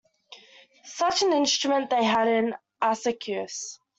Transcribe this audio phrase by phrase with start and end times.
[0.85, 3.77] Such an instrument they had in Arsacius.